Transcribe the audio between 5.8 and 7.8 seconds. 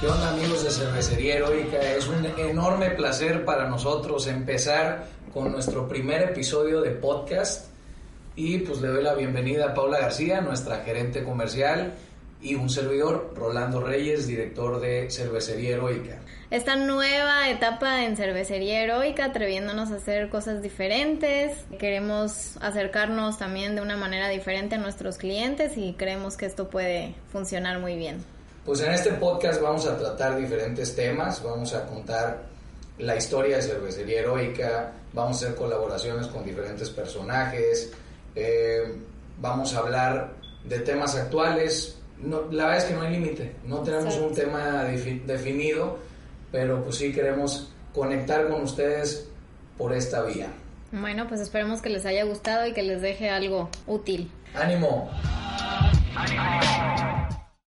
primer episodio de podcast